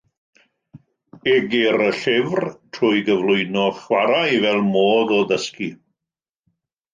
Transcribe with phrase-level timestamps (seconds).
[1.33, 2.41] Egyr y llyfr
[2.77, 5.69] trwy gyflwyno chwarae fel modd o ddysgu.